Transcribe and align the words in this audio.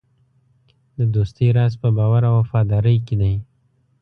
د 0.97 0.99
دوستۍ 1.15 1.47
راز 1.57 1.73
په 1.81 1.89
باور 1.97 2.21
او 2.29 2.35
وفادارۍ 2.41 2.97
کې 3.07 3.15
دی. 3.21 3.35